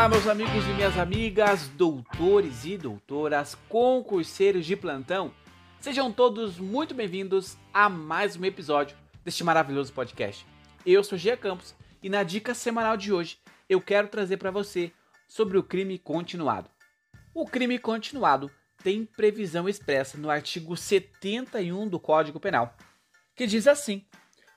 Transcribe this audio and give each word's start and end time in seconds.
Olá, 0.00 0.08
meus 0.08 0.26
amigos 0.26 0.64
e 0.64 0.72
minhas 0.72 0.96
amigas, 0.96 1.68
doutores 1.68 2.64
e 2.64 2.78
doutoras, 2.78 3.54
concurseiros 3.68 4.64
de 4.64 4.74
plantão. 4.74 5.30
Sejam 5.78 6.10
todos 6.10 6.58
muito 6.58 6.94
bem-vindos 6.94 7.58
a 7.70 7.86
mais 7.90 8.34
um 8.34 8.42
episódio 8.46 8.96
deste 9.22 9.44
maravilhoso 9.44 9.92
podcast. 9.92 10.46
Eu 10.86 11.04
sou 11.04 11.18
Gia 11.18 11.36
Campos 11.36 11.74
e 12.02 12.08
na 12.08 12.22
dica 12.22 12.54
semanal 12.54 12.96
de 12.96 13.12
hoje 13.12 13.36
eu 13.68 13.78
quero 13.78 14.08
trazer 14.08 14.38
para 14.38 14.50
você 14.50 14.90
sobre 15.28 15.58
o 15.58 15.62
crime 15.62 15.98
continuado. 15.98 16.70
O 17.34 17.44
crime 17.44 17.78
continuado 17.78 18.50
tem 18.82 19.04
previsão 19.04 19.68
expressa 19.68 20.16
no 20.16 20.30
artigo 20.30 20.78
71 20.78 21.86
do 21.86 22.00
Código 22.00 22.40
Penal, 22.40 22.74
que 23.36 23.46
diz 23.46 23.66
assim: 23.66 24.06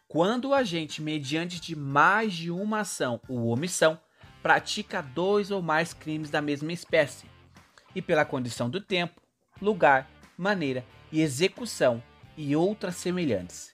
quando 0.08 0.46
o 0.46 0.54
agente, 0.54 1.02
mediante 1.02 1.60
de 1.60 1.76
mais 1.76 2.32
de 2.32 2.50
uma 2.50 2.80
ação 2.80 3.20
ou 3.28 3.48
omissão, 3.48 4.00
pratica 4.44 5.02
dois 5.02 5.50
ou 5.52 5.62
mais 5.62 5.94
crimes 5.94 6.30
da 6.30 6.42
mesma 6.42 6.74
espécie, 6.74 7.26
e 7.96 8.02
pela 8.02 8.26
condição 8.26 8.70
do 8.70 8.82
tempo, 8.82 9.22
lugar, 9.62 10.10
maneira 10.38 10.86
e 11.10 11.22
execução 11.22 12.04
e 12.36 12.54
outras 12.54 12.96
semelhantes, 12.98 13.74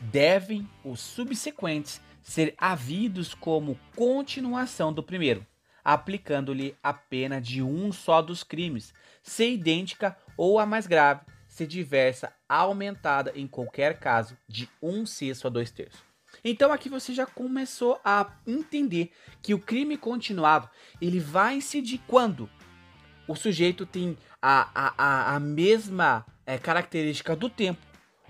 devem 0.00 0.68
os 0.84 1.00
subsequentes 1.00 2.00
ser 2.22 2.54
havidos 2.56 3.34
como 3.34 3.78
continuação 3.96 4.92
do 4.92 5.02
primeiro, 5.02 5.44
aplicando-lhe 5.84 6.76
a 6.82 6.94
pena 6.94 7.40
de 7.40 7.60
um 7.60 7.90
só 7.90 8.22
dos 8.22 8.44
crimes, 8.44 8.94
se 9.20 9.52
idêntica 9.52 10.16
ou 10.36 10.60
a 10.60 10.64
mais 10.64 10.86
grave, 10.86 11.22
se 11.48 11.66
diversa, 11.66 12.32
aumentada 12.48 13.32
em 13.34 13.48
qualquer 13.48 13.98
caso 13.98 14.36
de 14.48 14.68
um 14.80 15.04
sexto 15.04 15.48
a 15.48 15.50
dois 15.50 15.70
terços. 15.70 16.13
Então 16.42 16.72
aqui 16.72 16.88
você 16.88 17.12
já 17.12 17.26
começou 17.26 18.00
a 18.04 18.30
entender 18.46 19.12
que 19.42 19.54
o 19.54 19.58
crime 19.58 19.96
continuado 19.96 20.68
ele 21.00 21.20
vai 21.20 21.56
incidir 21.56 22.00
quando 22.06 22.48
o 23.28 23.34
sujeito 23.34 23.86
tem 23.86 24.16
a, 24.40 24.68
a, 24.74 25.36
a, 25.36 25.40
mesma 25.40 26.26
é, 26.46 26.58
característica 26.58 27.34
do 27.34 27.48
tempo, 27.48 27.80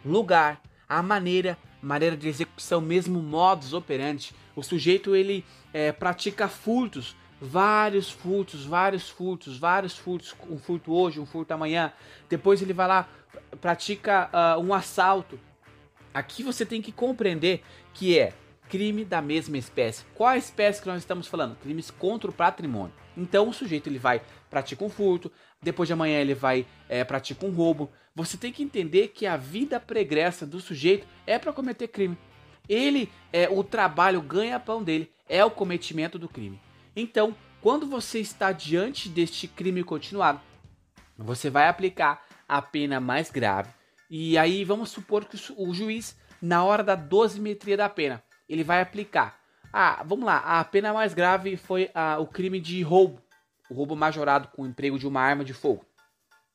lugar, 0.04 0.60
a 0.88 1.02
maneira 1.02 1.58
maneira 1.84 2.16
de 2.16 2.26
execução, 2.26 2.80
mesmo 2.80 3.20
modus 3.20 3.72
operandi. 3.72 4.34
O 4.56 4.62
sujeito 4.62 5.14
ele 5.14 5.44
é, 5.72 5.92
pratica 5.92 6.48
furtos, 6.48 7.14
vários 7.40 8.10
furtos, 8.10 8.64
vários 8.64 9.08
furtos, 9.08 9.58
vários 9.58 9.96
furtos, 9.96 10.34
um 10.48 10.58
furto 10.58 10.92
hoje, 10.92 11.20
um 11.20 11.26
furto 11.26 11.52
amanhã. 11.52 11.92
Depois 12.28 12.62
ele 12.62 12.72
vai 12.72 12.88
lá, 12.88 13.08
pratica 13.60 14.30
uh, 14.32 14.60
um 14.60 14.72
assalto. 14.72 15.38
Aqui 16.14 16.44
você 16.44 16.64
tem 16.64 16.80
que 16.80 16.92
compreender 16.92 17.62
que 17.92 18.16
é 18.16 18.32
crime 18.68 19.04
da 19.04 19.20
mesma 19.20 19.58
espécie. 19.58 20.04
Qual 20.14 20.30
a 20.30 20.38
espécie 20.38 20.80
que 20.80 20.88
nós 20.88 21.02
estamos 21.02 21.26
falando? 21.26 21.56
Crimes 21.56 21.90
contra 21.90 22.30
o 22.30 22.32
patrimônio. 22.32 22.94
Então 23.16 23.48
o 23.48 23.52
sujeito 23.52 23.88
ele 23.88 23.98
vai 23.98 24.22
pratica 24.48 24.84
um 24.84 24.88
furto, 24.88 25.30
depois 25.60 25.88
de 25.88 25.92
amanhã 25.92 26.20
ele 26.20 26.34
vai 26.34 26.64
é, 26.88 27.04
um 27.42 27.50
roubo. 27.50 27.90
Você 28.14 28.36
tem 28.36 28.52
que 28.52 28.62
entender 28.62 29.08
que 29.08 29.26
a 29.26 29.36
vida 29.36 29.80
pregressa 29.80 30.46
do 30.46 30.60
sujeito 30.60 31.06
é 31.26 31.38
para 31.38 31.52
cometer 31.52 31.88
crime. 31.88 32.16
Ele 32.68 33.10
é 33.32 33.48
o 33.50 33.64
trabalho 33.64 34.22
ganha-pão 34.22 34.82
dele 34.82 35.10
é 35.28 35.44
o 35.44 35.50
cometimento 35.50 36.18
do 36.18 36.28
crime. 36.28 36.60
Então, 36.94 37.34
quando 37.60 37.86
você 37.86 38.20
está 38.20 38.52
diante 38.52 39.08
deste 39.08 39.48
crime 39.48 39.82
continuado, 39.82 40.40
você 41.16 41.50
vai 41.50 41.68
aplicar 41.68 42.24
a 42.48 42.60
pena 42.60 43.00
mais 43.00 43.30
grave. 43.30 43.70
E 44.10 44.36
aí 44.38 44.64
vamos 44.64 44.90
supor 44.90 45.24
que 45.24 45.38
o 45.56 45.72
juiz, 45.72 46.16
na 46.40 46.64
hora 46.64 46.82
da 46.82 46.94
dosimetria 46.94 47.76
da 47.76 47.88
pena, 47.88 48.22
ele 48.48 48.62
vai 48.62 48.80
aplicar. 48.80 49.38
Ah, 49.72 50.02
vamos 50.04 50.24
lá, 50.24 50.38
a 50.38 50.64
pena 50.64 50.92
mais 50.92 51.14
grave 51.14 51.56
foi 51.56 51.90
ah, 51.94 52.18
o 52.20 52.26
crime 52.26 52.60
de 52.60 52.82
roubo, 52.82 53.20
o 53.68 53.74
roubo 53.74 53.96
majorado 53.96 54.48
com 54.48 54.62
o 54.62 54.66
emprego 54.66 54.98
de 54.98 55.06
uma 55.06 55.20
arma 55.20 55.44
de 55.44 55.52
fogo. 55.52 55.84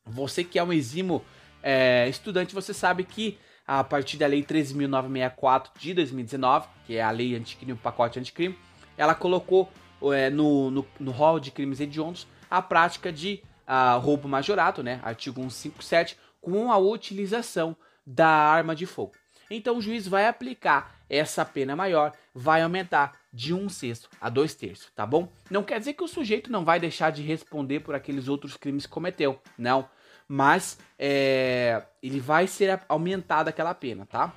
Você 0.05 0.43
que 0.43 0.57
é 0.57 0.63
um 0.63 0.71
exímio 0.71 1.21
é, 1.61 2.07
estudante, 2.07 2.55
você 2.55 2.73
sabe 2.73 3.03
que 3.03 3.37
a 3.67 3.83
partir 3.83 4.17
da 4.17 4.25
Lei 4.25 4.41
13.964 4.41 5.67
de 5.77 5.93
2019, 5.93 6.67
que 6.85 6.95
é 6.95 7.03
a 7.03 7.11
lei 7.11 7.35
anticrime, 7.35 7.73
o 7.73 7.77
pacote 7.77 8.17
anticrime, 8.17 8.57
ela 8.97 9.13
colocou 9.13 9.69
é, 10.13 10.29
no, 10.29 10.71
no, 10.71 10.87
no 10.99 11.11
rol 11.11 11.39
de 11.39 11.51
crimes 11.51 11.79
hediondos 11.79 12.25
a 12.49 12.61
prática 12.61 13.11
de 13.11 13.43
uh, 13.67 13.99
roubo 13.99 14.27
majorado, 14.27 14.81
né, 14.81 14.99
artigo 15.03 15.39
157, 15.41 16.17
com 16.41 16.71
a 16.71 16.77
utilização 16.77 17.75
da 18.05 18.27
arma 18.27 18.75
de 18.75 18.85
fogo. 18.85 19.13
Então 19.49 19.77
o 19.77 19.81
juiz 19.81 20.07
vai 20.07 20.27
aplicar 20.27 20.95
essa 21.09 21.43
pena 21.43 21.75
maior, 21.75 22.13
vai 22.33 22.61
aumentar 22.61 23.17
de 23.33 23.53
um 23.53 23.67
sexto 23.67 24.09
a 24.21 24.29
dois 24.29 24.53
terços, 24.53 24.91
tá 24.95 25.05
bom? 25.05 25.27
Não 25.49 25.63
quer 25.63 25.79
dizer 25.79 25.93
que 25.93 26.03
o 26.03 26.07
sujeito 26.07 26.51
não 26.51 26.63
vai 26.63 26.79
deixar 26.79 27.11
de 27.11 27.21
responder 27.23 27.79
por 27.79 27.95
aqueles 27.95 28.27
outros 28.27 28.55
crimes 28.55 28.85
que 28.85 28.91
cometeu, 28.91 29.39
não. 29.57 29.89
Mas 30.27 30.77
é, 30.97 31.83
ele 32.01 32.19
vai 32.19 32.45
ser 32.45 32.79
aumentada 32.87 33.49
aquela 33.49 33.73
pena, 33.73 34.05
tá? 34.05 34.33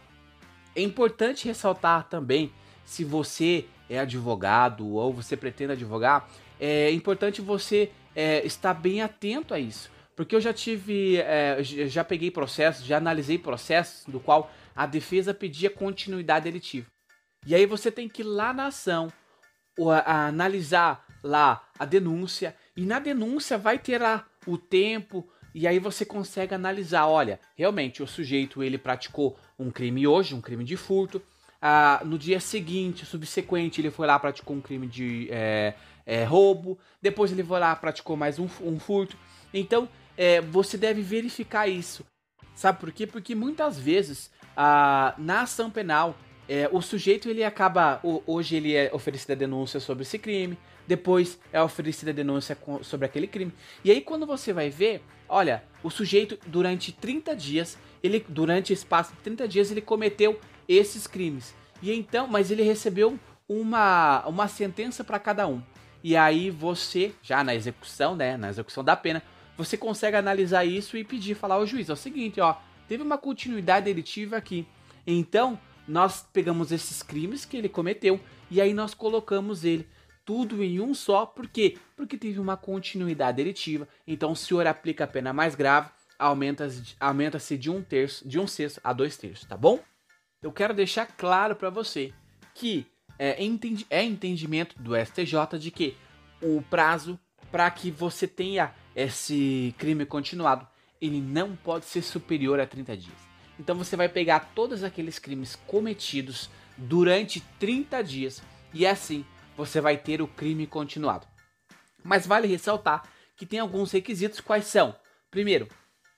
É 0.74 0.80
importante 0.80 1.46
ressaltar 1.46 2.08
também, 2.08 2.50
se 2.84 3.04
você 3.04 3.66
é 3.88 3.98
advogado 3.98 4.94
ou 4.94 5.12
você 5.12 5.36
pretende 5.36 5.72
advogar, 5.72 6.28
é 6.58 6.90
importante 6.90 7.42
você 7.42 7.90
é, 8.14 8.44
estar 8.46 8.72
bem 8.72 9.02
atento 9.02 9.52
a 9.52 9.58
isso. 9.58 9.90
Porque 10.14 10.36
eu 10.36 10.40
já 10.40 10.52
tive, 10.52 11.16
é, 11.18 11.62
já 11.62 12.04
peguei 12.04 12.30
processos, 12.30 12.84
já 12.84 12.98
analisei 12.98 13.38
processos 13.38 14.04
do 14.06 14.20
qual 14.20 14.50
a 14.74 14.86
defesa 14.86 15.32
pedia 15.32 15.70
continuidade 15.70 16.44
delitiva. 16.44 16.86
E 17.46 17.54
aí 17.54 17.66
você 17.66 17.90
tem 17.90 18.08
que 18.08 18.22
ir 18.22 18.26
lá 18.26 18.52
na 18.52 18.66
ação, 18.66 19.12
a, 19.78 20.12
a 20.12 20.26
analisar 20.26 21.04
lá 21.22 21.66
a 21.78 21.84
denúncia, 21.84 22.54
e 22.76 22.84
na 22.84 22.98
denúncia 22.98 23.56
vai 23.56 23.78
ter 23.78 24.00
lá 24.00 24.26
o 24.46 24.58
tempo, 24.58 25.28
e 25.54 25.66
aí 25.66 25.78
você 25.78 26.04
consegue 26.04 26.54
analisar, 26.54 27.06
olha, 27.06 27.38
realmente 27.56 28.02
o 28.02 28.06
sujeito 28.06 28.62
ele 28.62 28.78
praticou 28.78 29.38
um 29.58 29.70
crime 29.70 30.06
hoje, 30.06 30.34
um 30.34 30.40
crime 30.40 30.64
de 30.64 30.76
furto, 30.76 31.22
ah, 31.60 32.00
no 32.04 32.18
dia 32.18 32.40
seguinte, 32.40 33.06
subsequente, 33.06 33.80
ele 33.80 33.90
foi 33.90 34.06
lá 34.06 34.18
praticou 34.18 34.56
um 34.56 34.60
crime 34.60 34.86
de 34.86 35.28
é, 35.30 35.74
é, 36.04 36.24
roubo, 36.24 36.78
depois 37.00 37.30
ele 37.30 37.44
foi 37.44 37.60
lá 37.60 37.76
praticou 37.76 38.16
mais 38.16 38.38
um, 38.38 38.48
um 38.60 38.80
furto. 38.80 39.16
Então, 39.54 39.88
é, 40.22 40.40
você 40.40 40.78
deve 40.78 41.02
verificar 41.02 41.66
isso. 41.66 42.06
Sabe 42.54 42.78
por 42.78 42.92
quê? 42.92 43.08
Porque 43.08 43.34
muitas 43.34 43.76
vezes 43.76 44.30
ah, 44.56 45.14
na 45.18 45.42
ação 45.42 45.68
penal 45.68 46.16
é, 46.48 46.68
o 46.70 46.80
sujeito 46.80 47.28
ele 47.28 47.42
acaba 47.42 48.00
hoje 48.24 48.54
ele 48.54 48.72
é 48.72 48.88
oferecido 48.94 49.32
a 49.32 49.34
denúncia 49.34 49.80
sobre 49.80 50.02
esse 50.02 50.20
crime, 50.20 50.56
depois 50.86 51.40
é 51.52 51.60
oferecida 51.60 52.12
a 52.12 52.14
denúncia 52.14 52.56
sobre 52.82 53.04
aquele 53.04 53.26
crime. 53.26 53.52
E 53.84 53.90
aí 53.90 54.00
quando 54.00 54.24
você 54.24 54.52
vai 54.52 54.70
ver, 54.70 55.02
olha, 55.28 55.64
o 55.82 55.90
sujeito 55.90 56.38
durante 56.46 56.92
30 56.92 57.34
dias, 57.34 57.76
ele 58.00 58.24
durante 58.28 58.72
espaço 58.72 59.12
de 59.14 59.18
30 59.22 59.48
dias 59.48 59.72
ele 59.72 59.80
cometeu 59.80 60.38
esses 60.68 61.08
crimes. 61.08 61.52
E 61.82 61.92
então, 61.92 62.28
mas 62.28 62.52
ele 62.52 62.62
recebeu 62.62 63.18
uma 63.48 64.24
uma 64.28 64.46
sentença 64.46 65.02
para 65.02 65.18
cada 65.18 65.48
um. 65.48 65.60
E 66.04 66.16
aí 66.16 66.48
você, 66.48 67.12
já 67.22 67.42
na 67.42 67.54
execução, 67.54 68.14
né, 68.14 68.36
na 68.36 68.50
execução 68.50 68.84
da 68.84 68.94
pena, 68.94 69.22
você 69.56 69.76
consegue 69.76 70.16
analisar 70.16 70.64
isso 70.64 70.96
e 70.96 71.04
pedir 71.04 71.34
falar 71.34 71.56
ao 71.56 71.66
juiz, 71.66 71.88
é 71.88 71.92
o 71.92 71.96
seguinte, 71.96 72.40
ó, 72.40 72.56
teve 72.88 73.02
uma 73.02 73.18
continuidade 73.18 73.86
delitiva 73.86 74.36
aqui. 74.36 74.66
Então, 75.06 75.58
nós 75.86 76.26
pegamos 76.32 76.72
esses 76.72 77.02
crimes 77.02 77.44
que 77.44 77.56
ele 77.56 77.68
cometeu 77.68 78.20
e 78.50 78.60
aí 78.60 78.72
nós 78.72 78.94
colocamos 78.94 79.64
ele 79.64 79.86
tudo 80.24 80.62
em 80.62 80.80
um 80.80 80.94
só, 80.94 81.26
por 81.26 81.48
quê? 81.48 81.76
Porque 81.96 82.16
teve 82.16 82.38
uma 82.38 82.56
continuidade 82.56 83.36
delitiva. 83.36 83.88
Então, 84.06 84.32
o 84.32 84.36
senhor 84.36 84.66
aplica 84.66 85.04
a 85.04 85.08
pena 85.08 85.32
mais 85.32 85.54
grave, 85.54 85.90
aumenta-se 86.18 86.94
aumenta 87.00 87.38
de 87.38 87.70
um 87.70 87.82
terço, 87.82 88.26
de 88.26 88.38
um 88.38 88.46
sexto 88.46 88.80
a 88.84 88.92
dois 88.92 89.16
terços, 89.16 89.46
tá 89.46 89.56
bom? 89.56 89.80
Eu 90.40 90.52
quero 90.52 90.74
deixar 90.74 91.06
claro 91.06 91.56
para 91.56 91.70
você 91.70 92.12
que 92.54 92.86
é, 93.18 93.42
entendi, 93.42 93.86
é 93.90 94.02
entendimento 94.02 94.80
do 94.80 94.96
STJ 94.96 95.58
de 95.58 95.70
que 95.70 95.96
o 96.40 96.62
prazo 96.62 97.18
para 97.50 97.70
que 97.70 97.90
você 97.90 98.26
tenha 98.26 98.74
esse 98.94 99.74
crime 99.78 100.04
continuado, 100.04 100.66
ele 101.00 101.20
não 101.20 101.56
pode 101.56 101.84
ser 101.84 102.02
superior 102.02 102.60
a 102.60 102.66
30 102.66 102.96
dias. 102.96 103.18
Então 103.58 103.76
você 103.76 103.96
vai 103.96 104.08
pegar 104.08 104.52
todos 104.54 104.82
aqueles 104.82 105.18
crimes 105.18 105.56
cometidos 105.66 106.48
durante 106.76 107.40
30 107.58 108.02
dias 108.02 108.42
e 108.72 108.86
assim 108.86 109.24
você 109.56 109.80
vai 109.80 109.96
ter 109.96 110.22
o 110.22 110.28
crime 110.28 110.66
continuado. 110.66 111.26
Mas 112.02 112.26
vale 112.26 112.46
ressaltar 112.46 113.08
que 113.36 113.46
tem 113.46 113.58
alguns 113.58 113.92
requisitos 113.92 114.40
quais 114.40 114.66
são? 114.66 114.94
Primeiro, 115.30 115.68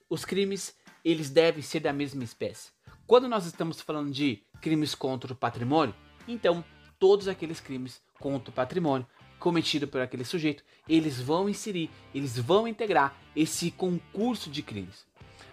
os 0.09 0.25
crimes 0.25 0.75
eles 1.03 1.29
devem 1.29 1.61
ser 1.61 1.81
da 1.81 1.93
mesma 1.93 2.23
espécie. 2.23 2.71
Quando 3.05 3.27
nós 3.27 3.45
estamos 3.45 3.79
falando 3.81 4.11
de 4.11 4.41
crimes 4.61 4.95
contra 4.95 5.31
o 5.31 5.35
patrimônio, 5.35 5.95
então 6.27 6.65
todos 6.97 7.27
aqueles 7.27 7.59
crimes 7.59 8.01
contra 8.19 8.49
o 8.49 8.53
patrimônio 8.53 9.05
cometido 9.45 9.87
por 9.87 10.01
aquele 10.01 10.25
sujeito, 10.25 10.63
eles 10.89 11.21
vão 11.21 11.47
inserir, 11.47 11.91
eles 12.15 12.35
vão 12.35 12.67
integrar 12.67 13.15
esse 13.35 13.69
concurso 13.69 14.49
de 14.49 14.63
crimes. 14.63 15.05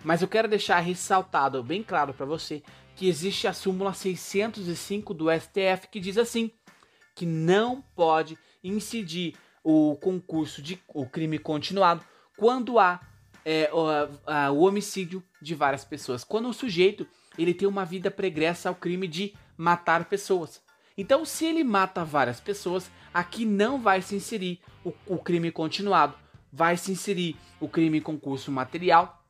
Mas 0.03 0.23
eu 0.23 0.29
quero 0.29 0.49
deixar 0.49 0.81
ressaltado 0.81 1.63
bem 1.63 1.83
claro 1.83 2.15
para 2.15 2.25
você 2.25 2.63
que 2.97 3.07
existe 3.07 3.47
a 3.47 3.53
súmula 3.53 3.93
605 3.93 5.13
do 5.13 5.27
STF 5.31 5.89
que 5.91 6.01
diz 6.01 6.17
assim: 6.17 6.51
que 7.15 7.27
não 7.27 7.85
pode 7.95 8.39
incidir 8.65 9.35
o 9.63 9.95
concurso 9.97 10.63
de 10.63 10.83
o 10.89 11.05
crime 11.05 11.39
continuado 11.39 12.03
quando 12.39 12.79
há 12.79 12.99
é, 13.45 13.69
o, 13.75 13.87
a, 14.27 14.51
o 14.51 14.61
homicídio 14.61 15.23
de 15.43 15.55
várias 15.55 15.85
pessoas. 15.85 16.25
Quando 16.25 16.49
o 16.49 16.55
sujeito 16.55 17.07
ele 17.37 17.53
tem 17.53 17.69
uma 17.69 17.85
vida 17.85 18.11
pregressa 18.11 18.71
ao 18.71 18.75
crime 18.75 19.07
de 19.07 19.35
matar 19.55 20.07
pessoas. 20.07 20.63
Então, 20.97 21.25
se 21.25 21.45
ele 21.47 21.65
mata 21.65 22.05
várias 22.05 22.41
pessoas, 22.41 22.91
aqui 23.13 23.45
não 23.45 23.81
vai 23.81 24.03
se 24.03 24.15
inserir 24.15 24.61
o, 24.85 24.93
o 25.07 25.19
crime 25.19 25.51
continuado, 25.51 26.15
vai 26.53 26.77
se 26.77 26.93
inserir 26.93 27.37
o 27.61 27.69
crime 27.69 28.01
concurso 28.01 28.51
material, 28.53 29.25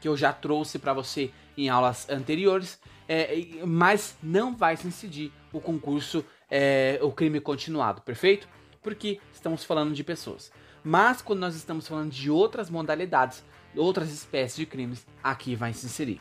que 0.00 0.08
eu 0.08 0.16
já 0.16 0.32
trouxe 0.32 0.78
para 0.78 0.92
você 0.92 1.30
em 1.56 1.68
aulas 1.68 2.08
anteriores, 2.08 2.80
é, 3.08 3.44
mas 3.66 4.16
não 4.22 4.54
vai 4.54 4.76
se 4.76 4.86
incidir 4.86 5.32
o 5.52 5.60
concurso, 5.60 6.24
é, 6.50 6.98
o 7.02 7.10
crime 7.10 7.40
continuado, 7.40 8.00
perfeito? 8.02 8.48
Porque 8.80 9.20
estamos 9.32 9.64
falando 9.64 9.92
de 9.92 10.04
pessoas. 10.04 10.52
Mas 10.82 11.20
quando 11.20 11.40
nós 11.40 11.54
estamos 11.54 11.86
falando 11.86 12.10
de 12.10 12.30
outras 12.30 12.70
modalidades, 12.70 13.44
outras 13.76 14.10
espécies 14.10 14.56
de 14.56 14.64
crimes, 14.66 15.06
aqui 15.22 15.54
vai 15.54 15.72
se 15.72 15.86
inserir. 15.86 16.20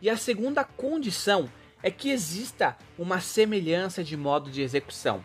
E 0.00 0.08
a 0.08 0.16
segunda 0.16 0.64
condição 0.64 1.50
é 1.82 1.90
que 1.90 2.10
exista 2.10 2.76
uma 2.98 3.20
semelhança 3.20 4.02
de 4.02 4.16
modo 4.16 4.50
de 4.50 4.62
execução. 4.62 5.24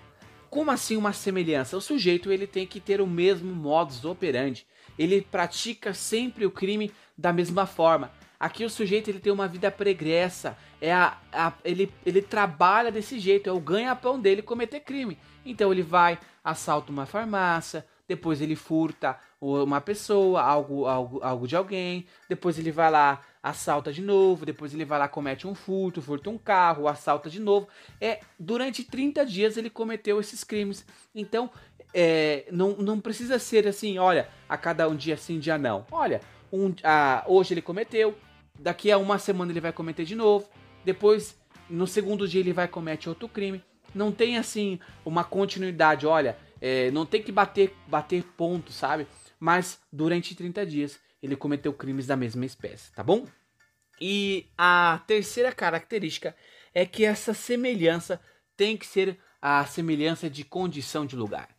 Como 0.49 0.69
assim 0.69 0.95
uma 0.95 1.13
semelhança? 1.13 1.75
O 1.75 1.81
sujeito 1.81 2.31
ele 2.31 2.45
tem 2.45 2.67
que 2.67 2.79
ter 2.79 3.01
o 3.01 3.07
mesmo 3.07 3.53
modus 3.55 4.05
operandi. 4.05 4.67
Ele 4.97 5.21
pratica 5.21 5.93
sempre 5.93 6.45
o 6.45 6.51
crime 6.51 6.91
da 7.17 7.33
mesma 7.33 7.65
forma. 7.65 8.11
Aqui 8.39 8.65
o 8.65 8.69
sujeito 8.69 9.09
ele 9.09 9.19
tem 9.19 9.31
uma 9.31 9.47
vida 9.47 9.71
pregressa, 9.71 10.57
é 10.81 10.91
a, 10.93 11.17
a, 11.31 11.53
ele, 11.63 11.89
ele 12.05 12.21
trabalha 12.21 12.91
desse 12.91 13.17
jeito, 13.17 13.49
é 13.49 13.53
o 13.53 13.59
ganha-pão 13.59 14.19
dele 14.19 14.41
cometer 14.41 14.81
crime. 14.81 15.17
Então 15.45 15.71
ele 15.71 15.81
vai, 15.81 16.19
assalta 16.43 16.91
uma 16.91 17.05
farmácia, 17.05 17.85
depois 18.13 18.41
ele 18.41 18.55
furta 18.55 19.17
uma 19.41 19.81
pessoa, 19.81 20.39
algo, 20.39 20.85
algo, 20.85 21.19
algo 21.23 21.47
de 21.47 21.55
alguém, 21.55 22.05
depois 22.29 22.59
ele 22.59 22.71
vai 22.71 22.91
lá, 22.91 23.21
assalta 23.41 23.91
de 23.91 24.03
novo, 24.03 24.45
depois 24.45 24.71
ele 24.71 24.85
vai 24.85 24.99
lá, 24.99 25.07
comete 25.07 25.47
um 25.47 25.55
furto, 25.55 25.99
furta 25.99 26.29
um 26.29 26.37
carro, 26.37 26.87
assalta 26.87 27.27
de 27.27 27.39
novo. 27.39 27.67
É, 27.99 28.19
durante 28.39 28.83
30 28.83 29.25
dias 29.25 29.57
ele 29.57 29.67
cometeu 29.67 30.19
esses 30.19 30.43
crimes. 30.43 30.85
Então, 31.15 31.49
é, 31.91 32.45
não, 32.51 32.77
não 32.77 32.99
precisa 32.99 33.39
ser 33.39 33.67
assim, 33.67 33.97
olha, 33.97 34.29
a 34.47 34.57
cada 34.57 34.87
um 34.87 34.95
dia 34.95 35.17
sim, 35.17 35.39
dia 35.39 35.57
não. 35.57 35.87
Olha, 35.91 36.21
um, 36.51 36.71
a, 36.83 37.23
hoje 37.27 37.55
ele 37.55 37.63
cometeu, 37.63 38.15
daqui 38.59 38.91
a 38.91 38.97
uma 38.99 39.17
semana 39.17 39.51
ele 39.51 39.59
vai 39.59 39.73
cometer 39.73 40.05
de 40.05 40.13
novo, 40.13 40.47
depois, 40.85 41.35
no 41.67 41.87
segundo 41.87 42.27
dia 42.27 42.41
ele 42.41 42.53
vai 42.53 42.67
cometer 42.67 43.09
outro 43.09 43.27
crime. 43.27 43.63
Não 43.93 44.11
tem 44.11 44.37
assim 44.37 44.79
uma 45.03 45.23
continuidade, 45.23 46.05
olha, 46.05 46.37
é, 46.65 46.89
não 46.91 47.05
tem 47.05 47.21
que 47.21 47.29
bater, 47.29 47.75
bater 47.85 48.23
ponto, 48.37 48.71
sabe? 48.71 49.05
Mas 49.37 49.81
durante 49.91 50.33
30 50.33 50.65
dias 50.65 50.97
ele 51.21 51.35
cometeu 51.35 51.73
crimes 51.73 52.07
da 52.07 52.15
mesma 52.15 52.45
espécie, 52.45 52.89
tá 52.93 53.03
bom? 53.03 53.27
E 53.99 54.45
a 54.57 55.01
terceira 55.05 55.51
característica 55.51 56.33
é 56.73 56.85
que 56.85 57.03
essa 57.03 57.33
semelhança 57.33 58.17
tem 58.55 58.77
que 58.77 58.87
ser 58.87 59.19
a 59.41 59.65
semelhança 59.65 60.29
de 60.29 60.45
condição 60.45 61.05
de 61.05 61.17
lugar. 61.17 61.49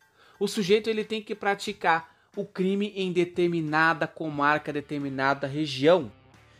O 0.40 0.48
sujeito 0.48 0.88
ele 0.88 1.04
tem 1.04 1.20
que 1.20 1.34
praticar 1.34 2.10
o 2.34 2.46
crime 2.46 2.90
em 2.96 3.12
determinada 3.12 4.06
comarca, 4.06 4.72
determinada 4.72 5.46
região. 5.46 6.10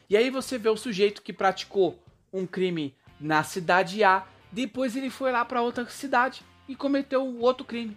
E 0.08 0.18
aí 0.18 0.28
você 0.28 0.58
vê 0.58 0.68
o 0.68 0.76
sujeito 0.76 1.22
que 1.22 1.32
praticou 1.32 1.98
um 2.30 2.46
crime 2.46 2.94
na 3.18 3.42
cidade 3.42 4.04
A, 4.04 4.26
depois 4.52 4.94
ele 4.96 5.08
foi 5.08 5.32
lá 5.32 5.46
para 5.46 5.62
outra 5.62 5.86
cidade 5.86 6.42
e 6.68 6.76
cometeu 6.76 7.38
outro 7.38 7.64
crime 7.64 7.96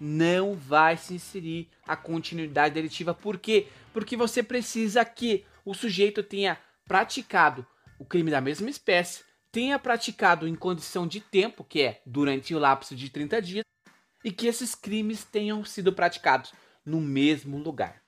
não 0.00 0.54
vai 0.54 0.96
se 0.96 1.14
inserir 1.14 1.68
a 1.86 1.94
continuidade 1.94 2.74
delitiva. 2.74 3.12
Por 3.12 3.38
quê? 3.38 3.68
Porque 3.92 4.16
você 4.16 4.42
precisa 4.42 5.04
que 5.04 5.44
o 5.64 5.74
sujeito 5.74 6.22
tenha 6.22 6.58
praticado 6.86 7.66
o 7.98 8.04
crime 8.04 8.30
da 8.30 8.40
mesma 8.40 8.70
espécie, 8.70 9.22
tenha 9.52 9.78
praticado 9.78 10.48
em 10.48 10.54
condição 10.54 11.06
de 11.06 11.20
tempo, 11.20 11.62
que 11.62 11.82
é 11.82 12.00
durante 12.06 12.54
o 12.54 12.58
lapso 12.58 12.96
de 12.96 13.10
30 13.10 13.42
dias, 13.42 13.64
e 14.24 14.32
que 14.32 14.46
esses 14.46 14.74
crimes 14.74 15.24
tenham 15.24 15.64
sido 15.64 15.92
praticados 15.92 16.52
no 16.84 17.00
mesmo 17.00 17.58
lugar. 17.58 18.02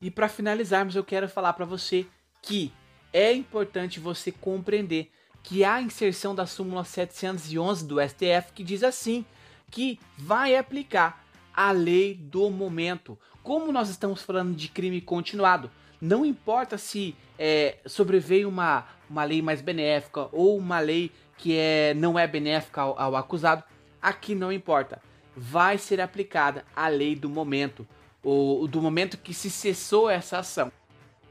E 0.00 0.10
para 0.10 0.28
finalizarmos, 0.28 0.96
eu 0.96 1.04
quero 1.04 1.28
falar 1.28 1.54
para 1.54 1.64
você 1.64 2.06
que 2.42 2.72
é 3.12 3.32
importante 3.32 3.98
você 3.98 4.30
compreender 4.30 5.10
que 5.42 5.64
há 5.64 5.74
a 5.74 5.82
inserção 5.82 6.34
da 6.34 6.46
súmula 6.46 6.84
711 6.84 7.86
do 7.86 7.96
STF 8.00 8.52
que 8.54 8.62
diz 8.62 8.82
assim, 8.82 9.24
que 9.70 9.98
vai 10.16 10.56
aplicar 10.56 11.24
a 11.58 11.72
lei 11.72 12.14
do 12.14 12.48
momento. 12.50 13.18
Como 13.42 13.72
nós 13.72 13.88
estamos 13.88 14.22
falando 14.22 14.54
de 14.54 14.68
crime 14.68 15.00
continuado, 15.00 15.68
não 16.00 16.24
importa 16.24 16.78
se 16.78 17.16
é, 17.36 17.78
sobreveio 17.84 18.48
uma, 18.48 18.86
uma 19.10 19.24
lei 19.24 19.42
mais 19.42 19.60
benéfica 19.60 20.28
ou 20.30 20.56
uma 20.56 20.78
lei 20.78 21.10
que 21.36 21.56
é, 21.56 21.94
não 21.94 22.16
é 22.16 22.28
benéfica 22.28 22.82
ao, 22.82 22.96
ao 22.96 23.16
acusado, 23.16 23.64
aqui 24.00 24.36
não 24.36 24.52
importa. 24.52 25.02
Vai 25.36 25.78
ser 25.78 26.00
aplicada 26.00 26.64
a 26.76 26.86
lei 26.86 27.16
do 27.16 27.28
momento, 27.28 27.84
ou 28.22 28.68
do 28.68 28.80
momento 28.80 29.18
que 29.18 29.34
se 29.34 29.50
cessou 29.50 30.08
essa 30.08 30.38
ação. 30.38 30.70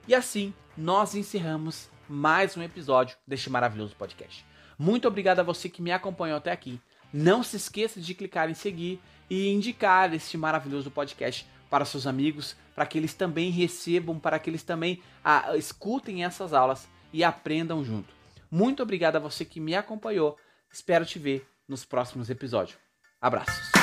E 0.10 0.14
assim, 0.14 0.54
nós 0.78 1.16
encerramos 1.16 1.90
mais 2.10 2.58
um 2.58 2.62
episódio 2.62 3.16
deste 3.26 3.50
maravilhoso 3.50 3.96
podcast. 3.96 4.46
Muito 4.78 5.08
obrigado 5.08 5.40
a 5.40 5.44
você 5.44 5.70
que 5.70 5.82
me 5.82 5.94
acompanhou 5.94 6.38
até 6.38 6.52
aqui. 6.52 6.82
Não 7.14 7.44
se 7.44 7.58
esqueça 7.58 8.00
de 8.00 8.14
clicar 8.14 8.50
em 8.50 8.54
seguir 8.54 9.00
e 9.30 9.50
indicar 9.50 10.14
este 10.14 10.38
maravilhoso 10.38 10.92
podcast 10.92 11.48
para 11.70 11.86
seus 11.86 12.08
amigos, 12.08 12.56
para 12.76 12.86
que 12.86 12.98
eles 12.98 13.14
também 13.14 13.50
recebam, 13.50 14.20
para 14.20 14.40
que 14.40 14.50
eles 14.50 14.64
também 14.64 15.02
ah, 15.24 15.56
escutem 15.58 16.24
essas 16.24 16.54
aulas 16.54 16.88
e 17.12 17.24
aprendam 17.24 17.84
junto. 17.84 18.14
Muito 18.50 18.82
obrigado 18.82 19.18
a 19.18 19.20
você 19.20 19.44
que 19.44 19.60
me 19.60 19.76
acompanhou. 19.76 20.38
Espero 20.72 21.06
te 21.06 21.20
ver 21.20 21.48
nos 21.68 21.84
próximos 21.84 22.30
episódios. 22.30 22.78
Abraços. 23.20 23.77